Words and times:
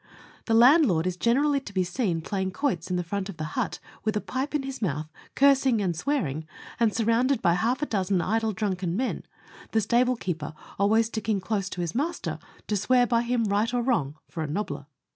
The 0.45 0.55
landlord 0.55 1.05
is 1.05 1.15
generally 1.15 1.59
to 1.59 1.71
be 1.75 1.83
seen 1.83 2.21
playing 2.21 2.53
quoits 2.53 2.89
in 2.89 2.99
front 3.03 3.29
of 3.29 3.37
the 3.37 3.43
hut 3.53 3.77
with 4.03 4.17
a 4.17 4.19
pipe 4.19 4.55
in 4.55 4.63
his 4.63 4.81
mouth, 4.81 5.07
cursing 5.35 5.79
and 5.79 5.95
swearing, 5.95 6.47
and 6.79 6.91
surrounded 6.91 7.39
by 7.39 7.53
half 7.53 7.83
a 7.83 7.85
dozen 7.85 8.19
idle, 8.19 8.51
drunken 8.51 8.95
men 8.97 9.21
the 9.73 9.81
stable 9.81 10.15
keeper 10.15 10.55
always 10.79 11.05
sticking 11.05 11.39
close 11.39 11.69
to 11.69 11.81
his 11.81 11.93
master, 11.93 12.39
to 12.65 12.75
swear 12.75 13.05
by 13.05 13.21
him, 13.21 13.43
right 13.43 13.71
or 13.75 13.83
wrong, 13.83 14.17
for 14.27 14.41
a 14.41 14.47
nobbier. 14.47 14.87